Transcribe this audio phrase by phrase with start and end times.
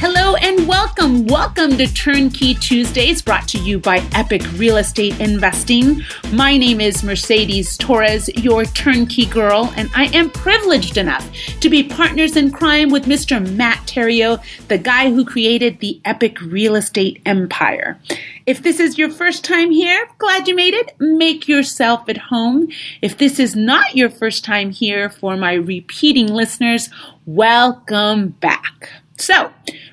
[0.00, 1.26] Hello and welcome.
[1.26, 6.00] Welcome to Turnkey Tuesdays brought to you by Epic Real Estate Investing.
[6.32, 11.82] My name is Mercedes Torres, your turnkey girl, and I am privileged enough to be
[11.82, 13.46] partners in crime with Mr.
[13.54, 18.00] Matt Theriault, the guy who created the Epic Real Estate Empire.
[18.46, 20.96] If this is your first time here, glad you made it.
[20.98, 22.68] Make yourself at home.
[23.02, 26.88] If this is not your first time here for my repeating listeners,
[27.26, 28.88] welcome back.
[29.20, 29.52] So,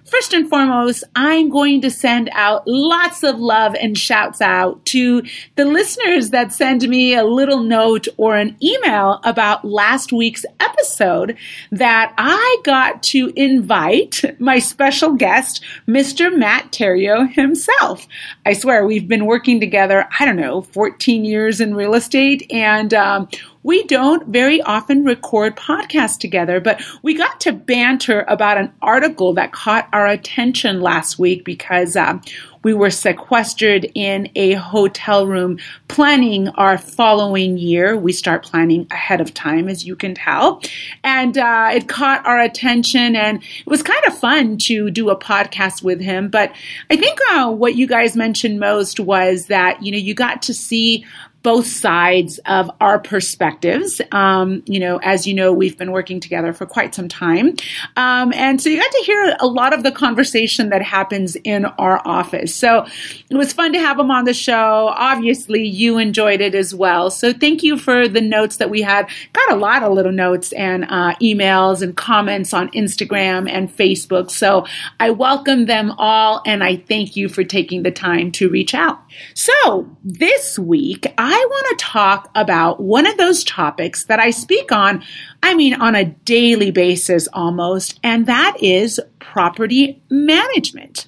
[0.09, 5.21] First and foremost, I'm going to send out lots of love and shouts out to
[5.55, 11.37] the listeners that send me a little note or an email about last week's episode
[11.71, 16.33] that I got to invite my special guest, Mr.
[16.33, 18.07] Matt Theriault himself.
[18.45, 22.93] I swear we've been working together, I don't know, 14 years in real estate and
[22.93, 23.27] um,
[23.67, 29.33] we don't very often record podcasts together, but we got to banter about an article
[29.33, 32.17] that caught our attention last week because uh,
[32.63, 37.95] we were sequestered in a hotel room planning our following year.
[37.95, 40.61] We start planning ahead of time, as you can tell.
[41.03, 45.17] And uh, it caught our attention, and it was kind of fun to do a
[45.17, 46.29] podcast with him.
[46.29, 46.53] But
[46.89, 50.53] I think uh, what you guys mentioned most was that, you know, you got to
[50.53, 51.05] see
[51.43, 54.01] both sides of our perspectives.
[54.11, 57.55] Um, you know, as you know, we've been working together for quite some time.
[57.95, 61.65] Um, and so you got to hear a lot of the conversation that happens in
[61.65, 62.53] our office.
[62.55, 62.85] So
[63.29, 64.93] it was fun to have him on the show.
[64.95, 67.09] Obviously, you enjoyed it as well.
[67.09, 69.09] So thank you for the notes that we had.
[69.33, 74.31] Got a lot of little notes and uh, emails and comments on Instagram and Facebook.
[74.31, 74.65] So
[74.99, 78.99] I welcome them all and I thank you for taking the time to reach out.
[79.33, 84.29] So this week, I I want to talk about one of those topics that I
[84.29, 85.03] speak on,
[85.43, 91.05] I mean, on a daily basis almost, and that is property management.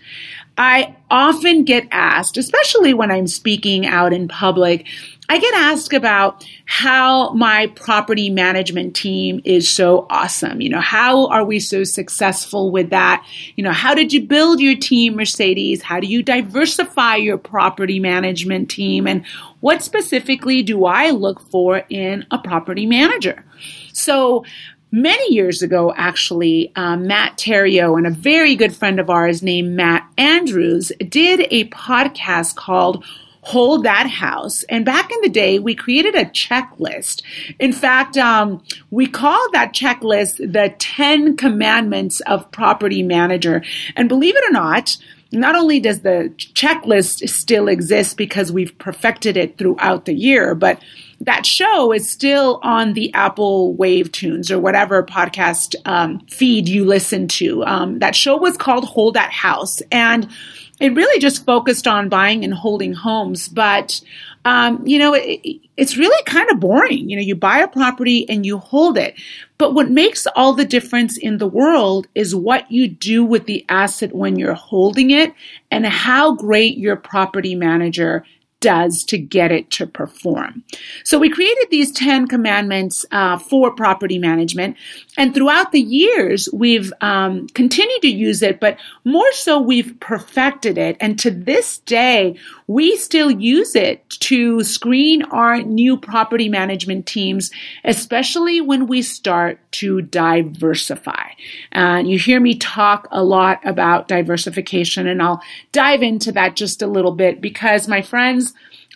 [0.57, 4.85] I often get asked, especially when I'm speaking out in public,
[5.31, 10.59] I get asked about how my property management team is so awesome.
[10.59, 13.23] You know, how are we so successful with that?
[13.55, 15.83] You know, how did you build your team, Mercedes?
[15.83, 19.05] How do you diversify your property management team?
[19.05, 19.23] And
[19.59, 23.45] what specifically do I look for in a property manager?
[23.93, 24.45] So,
[24.91, 29.75] many years ago, actually, um, Matt Theriault and a very good friend of ours named
[29.75, 33.05] Matt Andrews did a podcast called
[33.49, 34.61] hold that house.
[34.69, 37.23] And back in the day, we created a checklist.
[37.57, 43.63] In fact, um, we called that checklist the 10 commandments of property manager.
[43.95, 44.97] And believe it or not,
[45.31, 50.79] not only does the checklist still exist because we've perfected it throughout the year, but
[51.21, 56.85] that show is still on the Apple Wave Tunes or whatever podcast um, feed you
[56.85, 57.63] listen to.
[57.65, 59.81] Um, that show was called Hold That House.
[59.91, 60.29] And
[60.79, 64.01] it really just focused on buying and holding homes, but
[64.45, 67.09] um, you know, it, it's really kind of boring.
[67.09, 69.15] You know, you buy a property and you hold it.
[69.57, 73.65] But what makes all the difference in the world is what you do with the
[73.67, 75.33] asset when you're holding it
[75.69, 78.23] and how great your property manager
[78.61, 80.63] does to get it to perform.
[81.03, 84.77] So we created these 10 commandments uh, for property management.
[85.17, 90.77] And throughout the years, we've um, continued to use it, but more so we've perfected
[90.77, 90.97] it.
[90.99, 97.49] And to this day, we still use it to screen our new property management teams,
[97.83, 101.29] especially when we start to diversify.
[101.71, 105.41] And you hear me talk a lot about diversification, and I'll
[105.71, 108.48] dive into that just a little bit because my friends,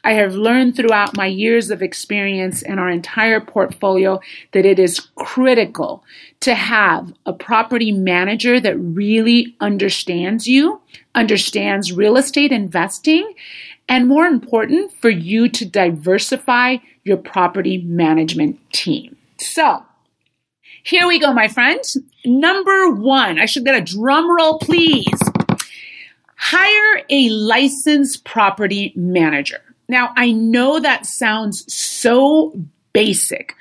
[0.05, 4.19] I have learned throughout my years of experience in our entire portfolio
[4.51, 6.03] that it is critical
[6.41, 10.81] to have a property manager that really understands you,
[11.15, 13.33] understands real estate investing,
[13.87, 19.15] and more important, for you to diversify your property management team.
[19.37, 19.83] So,
[20.83, 21.97] here we go, my friends.
[22.25, 25.07] Number one, I should get a drum roll, please.
[26.35, 29.61] Hire a licensed property manager.
[29.89, 32.53] Now, I know that sounds so
[32.93, 33.55] basic,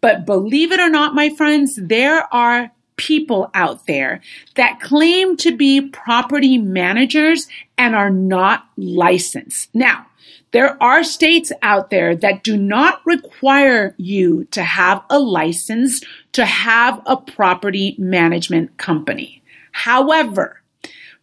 [0.00, 4.20] but believe it or not, my friends, there are people out there
[4.54, 7.48] that claim to be property managers
[7.78, 9.74] and are not licensed.
[9.74, 10.06] Now,
[10.52, 16.02] there are states out there that do not require you to have a license
[16.32, 19.42] to have a property management company.
[19.72, 20.60] However,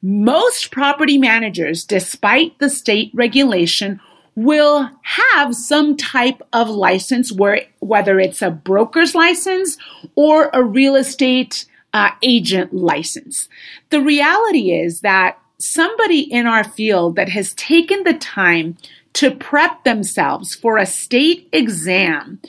[0.01, 3.99] most property managers, despite the state regulation,
[4.43, 9.77] will have some type of license where whether it's a broker's license
[10.15, 13.49] or a real estate uh, agent license.
[13.89, 18.77] The reality is that somebody in our field that has taken the time
[19.13, 22.39] to prep themselves for a state exam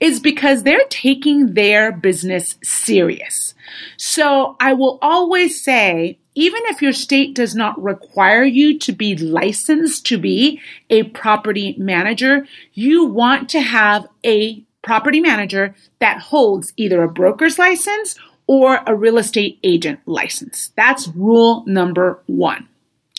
[0.00, 3.54] is because they're taking their business serious.
[3.96, 9.16] So I will always say even if your state does not require you to be
[9.16, 10.60] licensed to be
[10.90, 17.58] a property manager, you want to have a property manager that holds either a broker's
[17.58, 18.16] license
[18.46, 20.72] or a real estate agent license.
[20.76, 22.68] That's rule number one.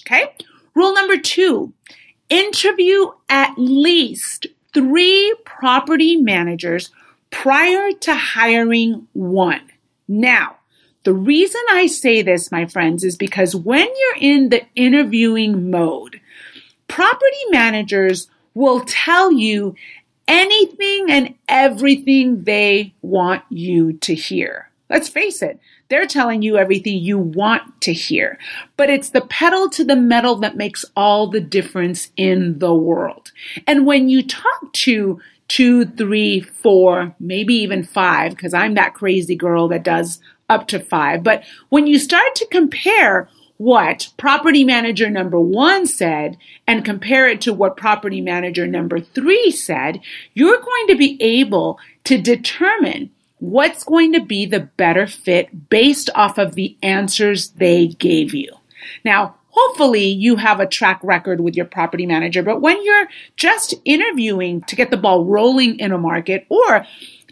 [0.05, 0.33] Okay.
[0.75, 1.73] Rule number two,
[2.29, 6.91] interview at least three property managers
[7.31, 9.71] prior to hiring one.
[10.07, 10.56] Now,
[11.07, 16.19] the reason I say this, my friends, is because when you're in the interviewing mode,
[16.89, 19.73] property managers will tell you
[20.27, 24.69] anything and everything they want you to hear.
[24.89, 28.37] Let's face it, they're telling you everything you want to hear.
[28.75, 33.31] But it's the pedal to the metal that makes all the difference in the world.
[33.65, 39.37] And when you talk to two, three, four, maybe even five, because I'm that crazy
[39.37, 41.23] girl that does up to five.
[41.23, 47.41] But when you start to compare what property manager number one said and compare it
[47.41, 49.99] to what property manager number three said,
[50.33, 53.09] you're going to be able to determine
[53.39, 58.51] what's going to be the better fit based off of the answers they gave you.
[59.03, 63.73] Now, hopefully you have a track record with your property manager, but when you're just
[63.85, 66.85] interviewing to get the ball rolling in a market or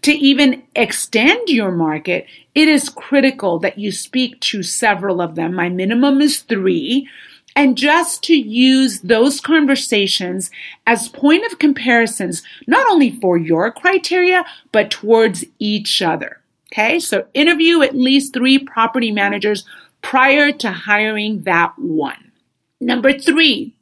[0.05, 5.55] to even extend your market, it is critical that you speak to several of them.
[5.55, 7.09] My minimum is three.
[7.55, 10.51] And just to use those conversations
[10.85, 16.39] as point of comparisons, not only for your criteria, but towards each other.
[16.71, 16.99] Okay.
[16.99, 19.65] So interview at least three property managers
[20.03, 22.31] prior to hiring that one.
[22.79, 23.73] Number three,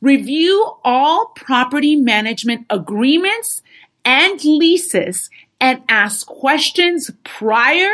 [0.00, 3.62] review all property management agreements
[4.04, 7.90] and leases and ask questions prior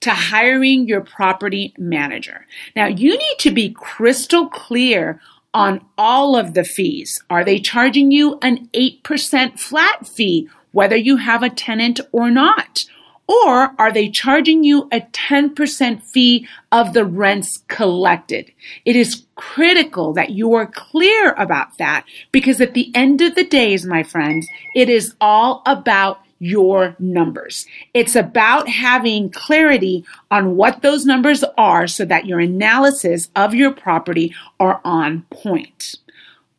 [0.00, 2.46] to hiring your property manager.
[2.76, 5.20] Now, you need to be crystal clear
[5.52, 7.22] on all of the fees.
[7.30, 12.84] Are they charging you an 8% flat fee, whether you have a tenant or not?
[13.26, 18.50] Or are they charging you a 10% fee of the rents collected?
[18.86, 23.44] It is critical that you are clear about that because at the end of the
[23.44, 27.66] days, my friends, it is all about your numbers.
[27.94, 33.72] It's about having clarity on what those numbers are so that your analysis of your
[33.72, 35.96] property are on point.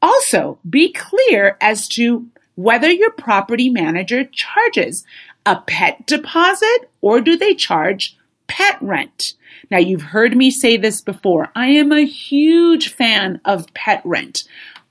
[0.01, 5.05] Also, be clear as to whether your property manager charges
[5.45, 8.17] a pet deposit or do they charge
[8.47, 9.33] pet rent.
[9.71, 11.49] Now, you've heard me say this before.
[11.55, 14.43] I am a huge fan of pet rent.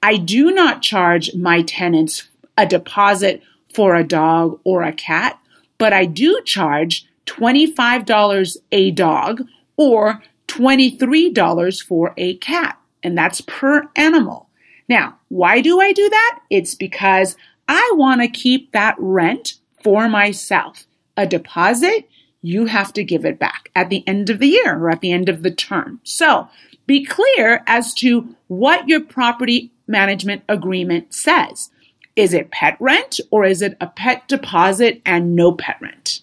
[0.03, 3.43] I do not charge my tenants a deposit
[3.79, 5.39] for a dog or a cat,
[5.79, 9.43] but I do charge $25 a dog
[9.77, 14.49] or $23 for a cat, and that's per animal.
[14.89, 16.41] Now, why do I do that?
[16.51, 17.37] It's because
[17.69, 20.85] I want to keep that rent for myself.
[21.17, 22.09] A deposit,
[22.43, 25.13] you have to give it back at the end of the year or at the
[25.13, 26.01] end of the term.
[26.03, 26.49] So
[26.89, 31.71] be clear as to what your property management agreement says.
[32.19, 36.21] Is it pet rent or is it a pet deposit and no pet rent?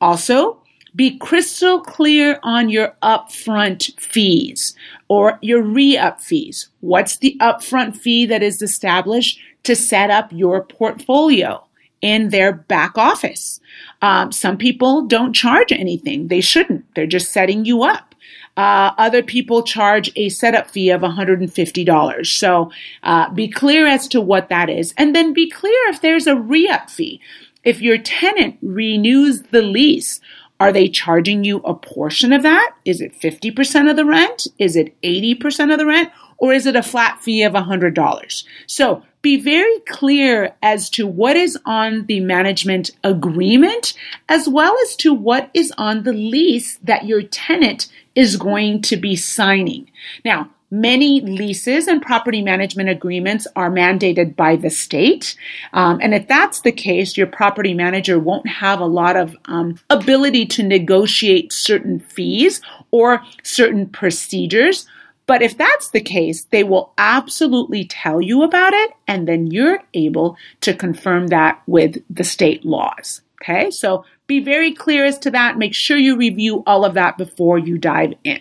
[0.00, 0.58] Also,
[0.96, 4.76] Be crystal clear on your upfront fees
[5.08, 6.68] or your re up fees.
[6.80, 11.64] What's the upfront fee that is established to set up your portfolio
[12.00, 13.60] in their back office?
[14.02, 16.28] Um, some people don't charge anything.
[16.28, 16.84] They shouldn't.
[16.94, 18.13] They're just setting you up.
[18.56, 22.26] Uh, other people charge a setup fee of $150.
[22.26, 22.70] So
[23.02, 24.94] uh, be clear as to what that is.
[24.96, 27.20] And then be clear if there's a re up fee.
[27.64, 30.20] If your tenant renews the lease,
[30.60, 32.74] are they charging you a portion of that?
[32.84, 34.46] Is it 50% of the rent?
[34.58, 36.12] Is it 80% of the rent?
[36.38, 38.44] Or is it a flat fee of $100?
[38.66, 43.94] So be very clear as to what is on the management agreement
[44.28, 48.96] as well as to what is on the lease that your tenant is going to
[48.96, 49.90] be signing.
[50.24, 55.36] Now, Many leases and property management agreements are mandated by the state.
[55.72, 59.78] Um, and if that's the case, your property manager won't have a lot of um,
[59.88, 64.84] ability to negotiate certain fees or certain procedures.
[65.26, 69.80] But if that's the case, they will absolutely tell you about it, and then you're
[69.94, 73.22] able to confirm that with the state laws.
[73.44, 75.58] Okay, so be very clear as to that.
[75.58, 78.40] Make sure you review all of that before you dive in.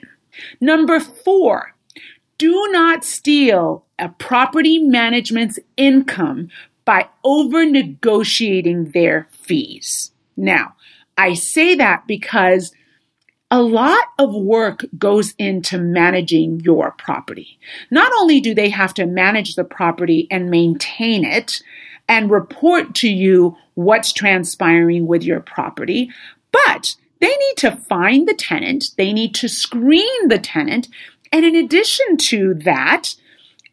[0.62, 1.75] Number four,
[2.38, 6.48] do not steal a property management's income
[6.86, 10.12] by over negotiating their fees.
[10.38, 10.75] Now,
[11.17, 12.72] I say that because
[13.51, 17.60] a lot of work goes into managing your property.
[17.91, 21.62] Not only do they have to manage the property and maintain it
[22.07, 26.10] and report to you what's transpiring with your property,
[26.51, 30.88] but they need to find the tenant, they need to screen the tenant,
[31.32, 33.15] and in addition to that,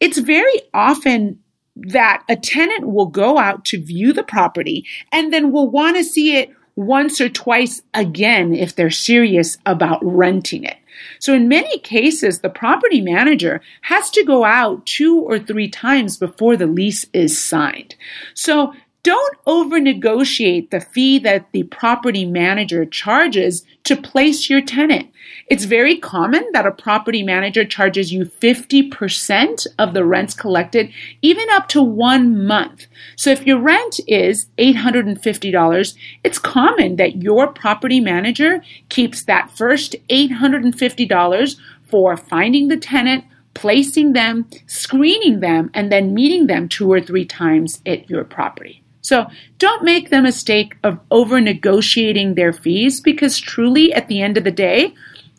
[0.01, 1.41] it's very often
[1.77, 6.05] that a tenant will go out to view the property and then will want to
[6.05, 10.77] see it once or twice again if they're serious about renting it.
[11.19, 16.17] So in many cases, the property manager has to go out two or three times
[16.17, 17.95] before the lease is signed.
[18.35, 25.11] So don't over negotiate the fee that the property manager charges to place your tenant.
[25.47, 30.93] It's very common that a property manager charges you 50% of the rents collected,
[31.23, 32.87] even up to one month.
[33.17, 39.97] So if your rent is $850, it's common that your property manager keeps that first
[40.11, 47.01] $850 for finding the tenant, placing them, screening them, and then meeting them two or
[47.01, 48.83] three times at your property.
[49.11, 49.27] So
[49.59, 54.45] don't make the mistake of over negotiating their fees because truly at the end of
[54.45, 54.95] the day,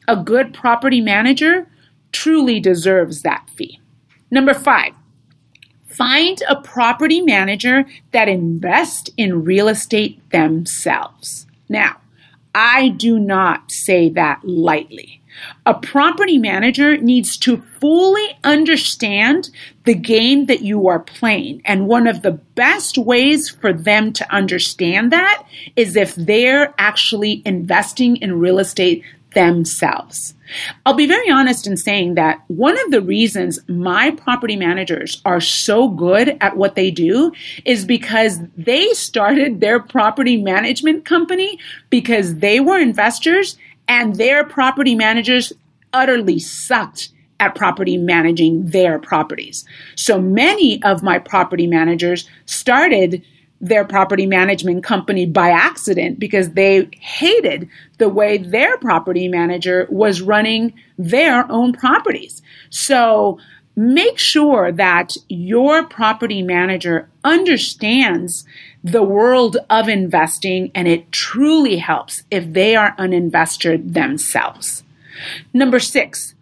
[0.09, 1.69] a good property manager
[2.11, 3.79] truly deserves that fee.
[4.29, 4.91] Number five,
[5.85, 11.47] find a property manager that invests in real estate themselves.
[11.69, 11.95] Now,
[12.53, 15.20] I do not say that lightly.
[15.65, 19.49] A property manager needs to fully understand
[19.85, 21.61] the game that you are playing.
[21.65, 25.45] And one of the best ways for them to understand that
[25.75, 30.33] is if they're actually investing in real estate themselves.
[30.85, 35.39] I'll be very honest in saying that one of the reasons my property managers are
[35.39, 37.31] so good at what they do
[37.63, 41.59] is because they started their property management company
[41.89, 43.57] because they were investors
[43.91, 45.51] and their property managers
[45.91, 47.09] utterly sucked
[47.41, 49.65] at property managing their properties.
[49.97, 53.21] So many of my property managers started
[53.59, 57.67] their property management company by accident because they hated
[57.97, 62.41] the way their property manager was running their own properties.
[62.69, 63.39] So
[63.75, 68.45] make sure that your property manager understands
[68.83, 74.83] the world of investing and it truly helps if they are an investor themselves.
[75.53, 76.33] Number six,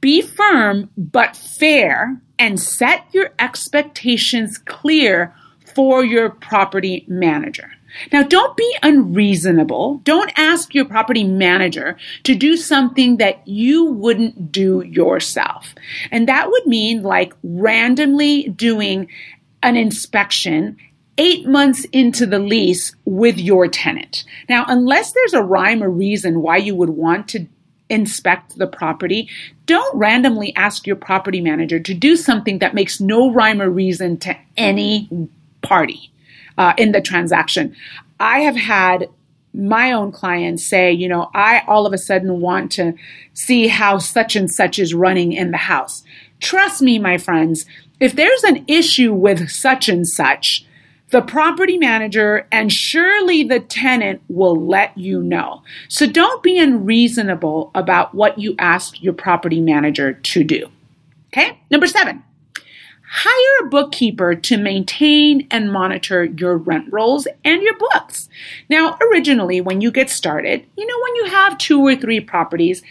[0.00, 5.34] be firm but fair and set your expectations clear
[5.74, 7.70] for your property manager.
[8.12, 10.00] Now, don't be unreasonable.
[10.04, 15.74] Don't ask your property manager to do something that you wouldn't do yourself.
[16.10, 19.08] And that would mean like randomly doing
[19.62, 20.76] an inspection
[21.18, 24.24] eight months into the lease with your tenant.
[24.48, 27.46] Now, unless there's a rhyme or reason why you would want to
[27.88, 29.28] inspect the property,
[29.66, 34.16] don't randomly ask your property manager to do something that makes no rhyme or reason
[34.18, 35.08] to any
[35.60, 36.10] party
[36.56, 37.76] uh, in the transaction.
[38.18, 39.08] I have had
[39.54, 42.94] my own clients say, you know, I all of a sudden want to
[43.34, 46.02] see how such and such is running in the house.
[46.40, 47.66] Trust me, my friends,
[48.00, 50.64] if there's an issue with such and such,
[51.12, 55.62] the property manager and surely the tenant will let you know.
[55.88, 60.68] So don't be unreasonable about what you ask your property manager to do.
[61.28, 61.58] Okay.
[61.70, 62.22] Number seven,
[63.10, 68.30] hire a bookkeeper to maintain and monitor your rent rolls and your books.
[68.70, 72.82] Now, originally, when you get started, you know, when you have two or three properties,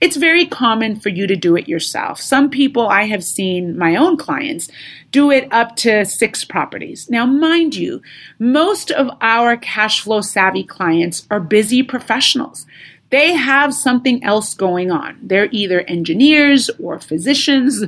[0.00, 2.20] it's very common for you to do it yourself.
[2.20, 4.68] Some people I have seen, my own clients,
[5.16, 7.08] do it up to six properties.
[7.08, 8.02] Now, mind you,
[8.38, 12.66] most of our cash flow savvy clients are busy professionals.
[13.08, 15.16] They have something else going on.
[15.22, 17.86] They're either engineers or physicians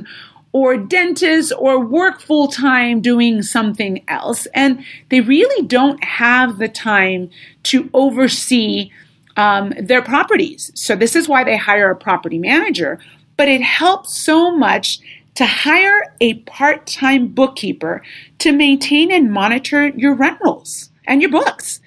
[0.53, 4.47] or dentists or work full time doing something else.
[4.55, 7.29] And they really don't have the time
[7.65, 8.89] to oversee
[9.37, 10.71] um, their properties.
[10.73, 12.99] So this is why they hire a property manager.
[13.37, 14.97] But it helps so much
[15.35, 18.01] to hire a part time bookkeeper
[18.39, 21.81] to maintain and monitor your rent rolls and your books.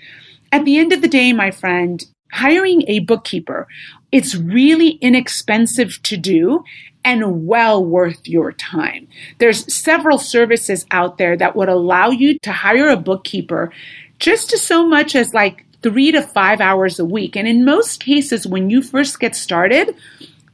[0.50, 3.66] At the end of the day, my friend, hiring a bookkeeper,
[4.10, 6.64] it's really inexpensive to do
[7.04, 9.08] and well worth your time.
[9.38, 13.72] There's several services out there that would allow you to hire a bookkeeper
[14.18, 17.36] just to so much as like three to five hours a week.
[17.36, 19.96] And in most cases, when you first get started,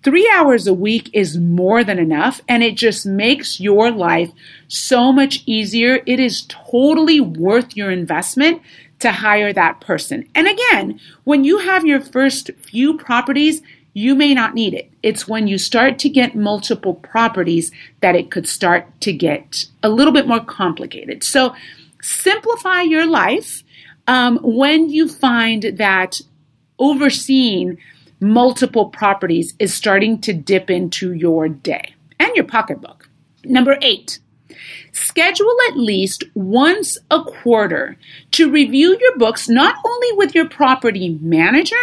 [0.08, 2.40] three hours a week is more than enough.
[2.48, 4.30] And it just makes your life
[4.66, 6.00] so much easier.
[6.06, 8.62] It is totally worth your investment
[9.00, 10.26] to hire that person.
[10.34, 13.60] And again, when you have your first few properties,
[13.92, 14.90] you may not need it.
[15.02, 19.90] It's when you start to get multiple properties that it could start to get a
[19.90, 21.22] little bit more complicated.
[21.22, 21.54] So
[22.00, 23.62] simplify your life
[24.06, 26.22] um, when you find that
[26.78, 27.76] overseeing
[28.20, 33.08] multiple properties is starting to dip into your day and your pocketbook.
[33.44, 34.18] Number eight,
[34.92, 37.96] schedule at least once a quarter
[38.32, 41.76] to review your books, not only with your property manager,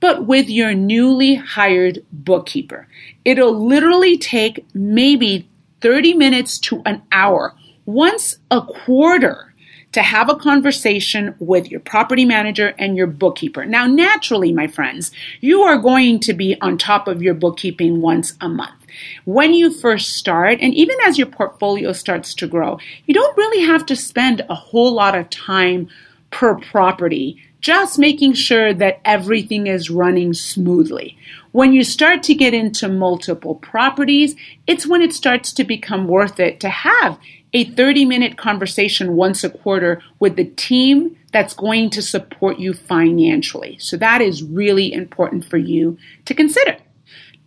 [0.00, 2.86] but with your newly hired bookkeeper.
[3.24, 5.48] It'll literally take maybe
[5.80, 7.54] 30 minutes to an hour
[7.86, 9.47] once a quarter
[9.92, 13.64] to have a conversation with your property manager and your bookkeeper.
[13.64, 18.34] Now, naturally, my friends, you are going to be on top of your bookkeeping once
[18.40, 18.74] a month.
[19.24, 23.66] When you first start, and even as your portfolio starts to grow, you don't really
[23.66, 25.88] have to spend a whole lot of time
[26.30, 31.18] per property just making sure that everything is running smoothly.
[31.52, 34.36] When you start to get into multiple properties,
[34.66, 37.18] it's when it starts to become worth it to have
[37.52, 42.72] a 30 minute conversation once a quarter with the team that's going to support you
[42.72, 43.78] financially.
[43.78, 46.76] So that is really important for you to consider.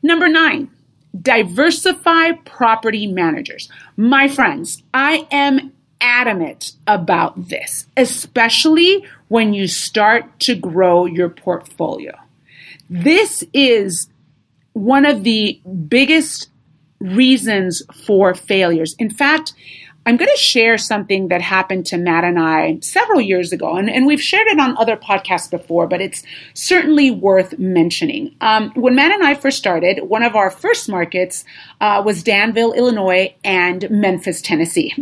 [0.04, 0.70] Number nine,
[1.20, 3.70] diversify property managers.
[3.98, 12.18] My friends, I am adamant about this, especially when you start to grow your portfolio.
[12.90, 14.10] This is
[14.74, 16.50] one of the biggest
[17.00, 18.96] reasons for failures.
[19.00, 19.54] In fact,
[20.06, 23.90] I'm going to share something that happened to Matt and I several years ago, and,
[23.90, 26.24] and we've shared it on other podcasts before, but it's
[26.56, 28.36] certainly worth mentioning.
[28.42, 31.46] Um, when Matt and I first started, one of our first markets
[31.80, 34.94] uh, was Danville, Illinois, and Memphis, Tennessee.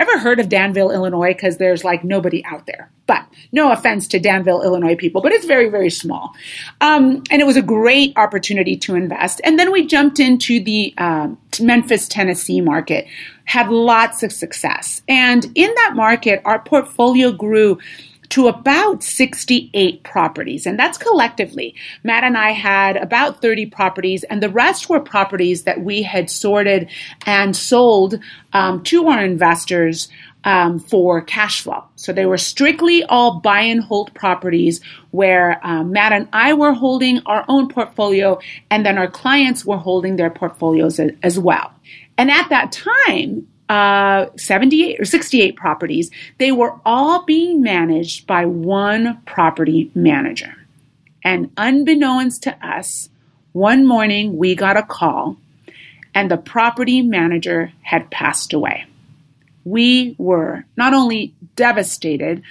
[0.00, 1.34] Ever heard of Danville, Illinois?
[1.34, 2.90] Because there's like nobody out there.
[3.08, 6.34] But no offense to Danville, Illinois people, but it's very, very small.
[6.80, 9.40] Um, and it was a great opportunity to invest.
[9.42, 13.06] And then we jumped into the uh, Memphis, Tennessee market,
[13.46, 15.02] had lots of success.
[15.08, 17.78] And in that market, our portfolio grew
[18.30, 20.66] to about 68 properties.
[20.66, 21.74] And that's collectively.
[22.02, 26.30] Matt and I had about 30 properties, and the rest were properties that we had
[26.30, 26.90] sorted
[27.24, 28.18] and sold
[28.52, 30.08] um, to our investors
[30.44, 31.84] um, for cash flow.
[31.96, 36.72] So they were strictly all buy and hold properties where um, Matt and I were
[36.72, 38.38] holding our own portfolio,
[38.70, 41.72] and then our clients were holding their portfolios as, as well.
[42.16, 48.46] And at that time, uh, 78 or 68 properties, they were all being managed by
[48.46, 50.54] one property manager.
[51.22, 53.10] And unbeknownst to us,
[53.52, 55.36] one morning we got a call
[56.14, 58.87] and the property manager had passed away
[59.70, 62.42] we were not only devastated,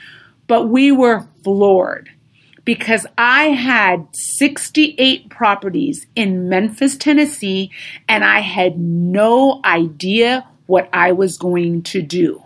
[0.47, 2.09] but we were floored
[2.63, 7.71] because I had 68 properties in Memphis, Tennessee,
[8.09, 12.43] and I had no idea what I was going to do.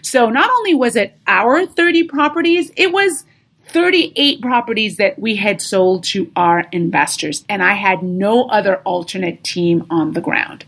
[0.00, 3.24] So not only was it our 30 properties, it was
[3.68, 9.42] 38 properties that we had sold to our investors, and I had no other alternate
[9.42, 10.64] team on the ground.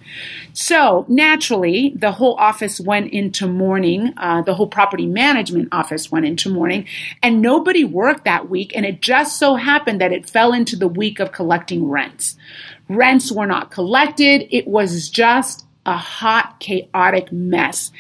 [0.52, 4.14] So naturally, the whole office went into mourning.
[4.16, 6.86] Uh, the whole property management office went into mourning,
[7.22, 8.72] and nobody worked that week.
[8.74, 12.36] And it just so happened that it fell into the week of collecting rents.
[12.88, 14.46] Rents were not collected.
[14.50, 17.92] It was just a hot, chaotic mess.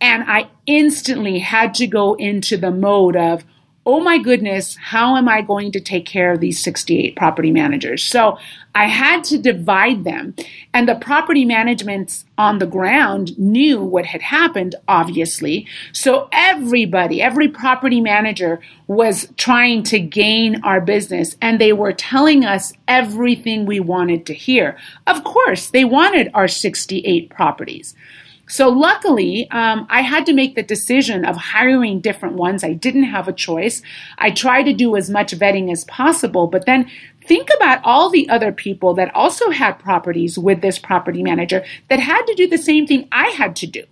[0.00, 3.44] And I instantly had to go into the mode of,
[3.86, 8.02] oh my goodness, how am I going to take care of these 68 property managers?
[8.02, 8.38] So
[8.74, 10.34] I had to divide them.
[10.72, 15.66] And the property management on the ground knew what had happened, obviously.
[15.92, 22.44] So everybody, every property manager was trying to gain our business and they were telling
[22.44, 24.78] us everything we wanted to hear.
[25.06, 27.94] Of course, they wanted our 68 properties.
[28.46, 32.62] So luckily, um, I had to make the decision of hiring different ones.
[32.62, 33.80] I didn't have a choice.
[34.18, 36.90] I tried to do as much vetting as possible, but then
[37.26, 42.00] think about all the other people that also had properties with this property manager that
[42.00, 43.84] had to do the same thing I had to do.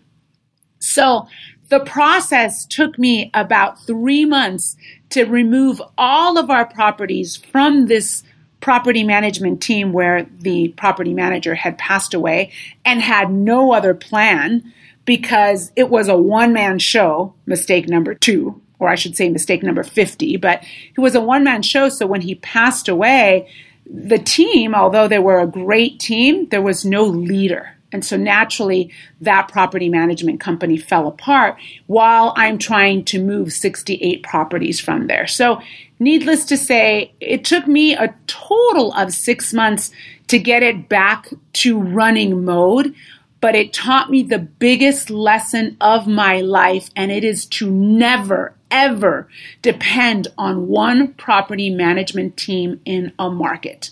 [0.81, 1.29] So
[1.71, 4.77] the process took me about three months
[5.11, 8.23] to remove all of our properties from this
[8.63, 12.51] property management team where the property manager had passed away
[12.85, 14.73] and had no other plan
[15.05, 19.63] because it was a one man show, mistake number two, or I should say mistake
[19.63, 20.63] number 50, but
[20.97, 21.89] it was a one man show.
[21.89, 23.51] So when he passed away,
[23.85, 27.77] the team, although they were a great team, there was no leader.
[27.93, 34.23] And so naturally, that property management company fell apart while I'm trying to move 68
[34.23, 35.27] properties from there.
[35.27, 35.61] So,
[35.99, 39.91] needless to say, it took me a total of six months
[40.29, 42.95] to get it back to running mode.
[43.43, 48.55] But it taught me the biggest lesson of my life, and it is to never,
[48.71, 49.29] ever
[49.63, 53.91] depend on one property management team in a market.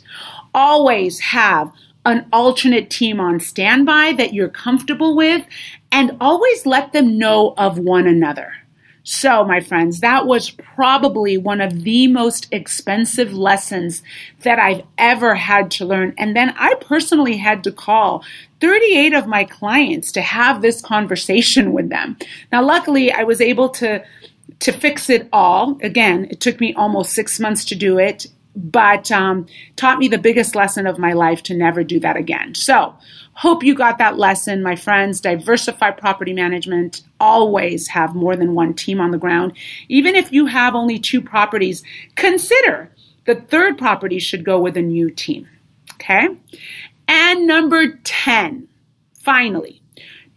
[0.54, 1.72] Always have
[2.10, 5.44] an alternate team on standby that you're comfortable with,
[5.90, 8.52] and always let them know of one another.
[9.02, 14.02] So, my friends, that was probably one of the most expensive lessons
[14.42, 16.14] that I've ever had to learn.
[16.18, 18.22] And then I personally had to call
[18.60, 22.18] 38 of my clients to have this conversation with them.
[22.52, 24.04] Now, luckily, I was able to
[24.60, 25.78] to fix it all.
[25.80, 30.18] Again, it took me almost six months to do it but um, taught me the
[30.18, 32.54] biggest lesson of my life to never do that again.
[32.54, 32.94] So,
[33.34, 35.20] hope you got that lesson, my friends.
[35.20, 37.02] Diversify property management.
[37.20, 39.52] Always have more than one team on the ground.
[39.88, 41.82] Even if you have only two properties,
[42.16, 42.90] consider
[43.24, 45.48] the third property should go with a new team.
[45.94, 46.28] Okay?
[47.06, 48.68] And number 10,
[49.14, 49.80] finally,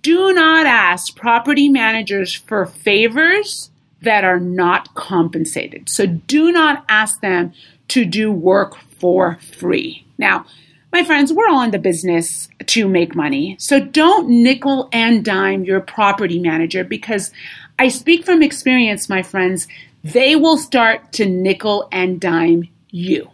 [0.02, 3.72] do not ask property managers for favors
[4.02, 5.90] that are not compensated.
[5.90, 7.54] So do not ask them
[7.90, 10.06] to do work for free.
[10.18, 10.46] Now,
[10.92, 13.56] my friends, we're all in the business to make money.
[13.60, 17.32] So don't nickel and dime your property manager because
[17.80, 19.68] I speak from experience, my friends,
[20.04, 23.30] they will start to nickel and dime you.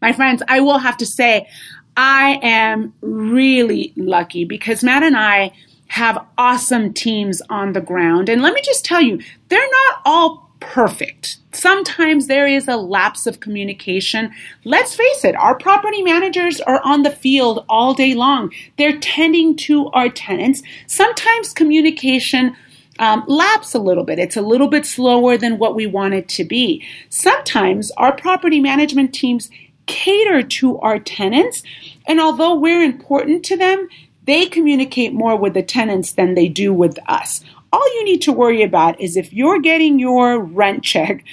[0.00, 1.48] My friends, I will have to say,
[1.96, 5.52] I am really lucky because Matt and I
[5.88, 8.28] have awesome teams on the ground.
[8.28, 11.38] And let me just tell you, they're not all perfect.
[11.52, 14.32] Sometimes there is a lapse of communication.
[14.64, 18.52] Let's face it, our property managers are on the field all day long.
[18.76, 20.62] They're tending to our tenants.
[20.86, 22.56] Sometimes communication
[22.98, 24.18] um, a little bit.
[24.18, 26.84] It's a little bit slower than what we want it to be.
[27.08, 29.50] Sometimes our property management teams
[29.86, 31.62] cater to our tenants,
[32.06, 33.88] and although we're important to them,
[34.24, 38.32] they communicate more with the tenants than they do with us all you need to
[38.32, 41.24] worry about is if you're getting your rent check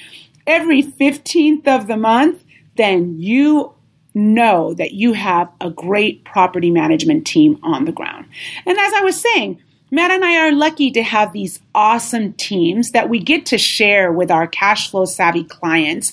[0.48, 2.44] every 15th of the month,
[2.78, 3.74] then you
[4.16, 8.26] know that you have a great property management team on the ground.
[8.66, 12.90] And as I was saying, Matt and I are lucky to have these awesome teams
[12.90, 16.12] that we get to share with our cash flow savvy clients.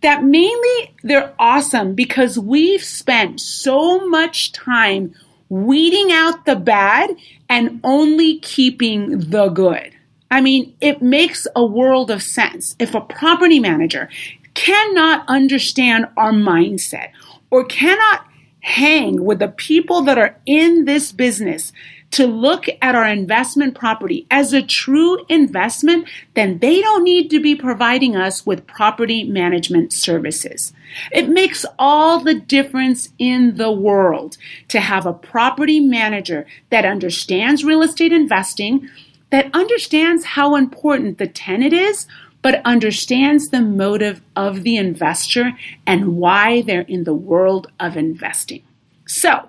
[0.00, 5.14] That mainly they're awesome because we've spent so much time
[5.48, 7.10] weeding out the bad
[7.48, 9.92] and only keeping the good.
[10.30, 12.76] I mean, it makes a world of sense.
[12.78, 14.08] If a property manager
[14.54, 17.10] cannot understand our mindset
[17.50, 18.26] or cannot
[18.60, 21.72] hang with the people that are in this business
[22.10, 27.40] to look at our investment property as a true investment, then they don't need to
[27.40, 30.72] be providing us with property management services.
[31.12, 37.64] It makes all the difference in the world to have a property manager that understands
[37.64, 38.88] real estate investing,
[39.30, 42.06] that understands how important the tenant is
[42.40, 45.52] but understands the motive of the investor
[45.86, 48.62] and why they're in the world of investing.
[49.06, 49.48] So,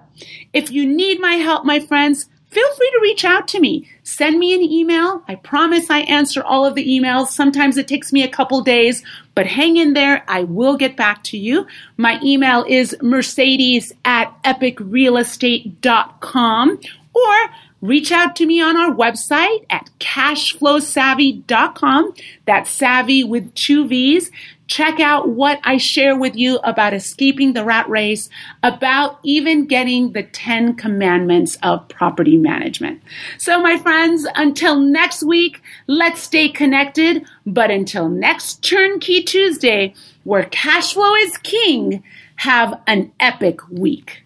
[0.54, 3.88] if you need my help, my friends, feel free to reach out to me.
[4.03, 5.21] Send me an email.
[5.27, 7.27] I promise I answer all of the emails.
[7.27, 9.03] Sometimes it takes me a couple days,
[9.35, 10.23] but hang in there.
[10.27, 11.67] I will get back to you.
[11.97, 16.79] My email is mercedes at epicrealestate.com
[17.13, 17.35] or
[17.81, 22.13] reach out to me on our website at cashflowsavvy.com.
[22.45, 24.29] That's savvy with two V's.
[24.69, 28.29] Check out what I share with you about escaping the rat race,
[28.62, 33.01] about even getting the 10 commandments of property management.
[33.39, 37.25] So, my friends, until next week, let's stay connected.
[37.47, 42.03] But until next Turnkey Tuesday, where cash flow is king,
[42.36, 44.23] have an epic week.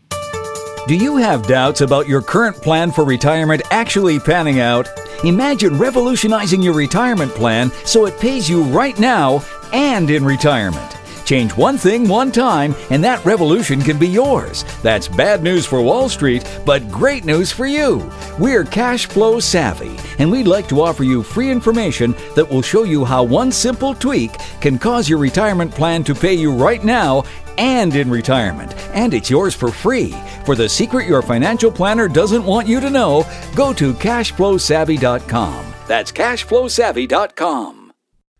[0.86, 4.90] Do you have doubts about your current plan for retirement actually panning out?
[5.24, 9.40] Imagine revolutionizing your retirement plan so it pays you right now
[9.74, 10.98] and in retirement.
[11.26, 14.66] Change one thing one time, and that revolution can be yours.
[14.82, 18.10] That's bad news for Wall Street, but great news for you.
[18.40, 22.84] We're cash flow savvy, and we'd like to offer you free information that will show
[22.84, 27.24] you how one simple tweak can cause your retirement plan to pay you right now
[27.58, 28.76] and in retirement.
[28.94, 30.14] And it's yours for free.
[30.46, 35.74] For the secret your financial planner doesn't want you to know, go to cashflowsavvy.com.
[35.88, 37.83] That's cashflowsavvy.com.